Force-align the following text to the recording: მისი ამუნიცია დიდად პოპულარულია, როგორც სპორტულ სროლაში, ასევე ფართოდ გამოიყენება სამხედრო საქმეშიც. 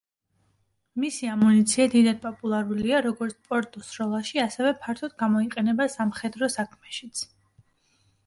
მისი 1.01 1.27
ამუნიცია 1.31 1.83
დიდად 1.95 2.15
პოპულარულია, 2.23 3.01
როგორც 3.07 3.35
სპორტულ 3.35 3.85
სროლაში, 3.89 4.41
ასევე 4.45 4.73
ფართოდ 4.85 5.13
გამოიყენება 5.23 5.87
სამხედრო 5.99 6.49
საქმეშიც. 6.57 7.23